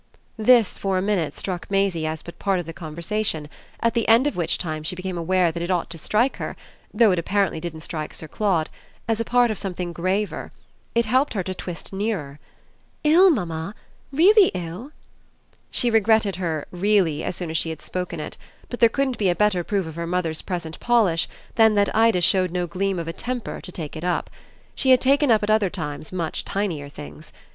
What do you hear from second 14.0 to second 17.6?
really ill?" She regretted her "really" as soon as